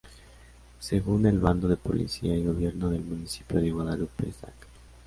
[0.79, 4.55] Según el Bando de Policía y Gobierno del Municipio de Guadalupe, Zac.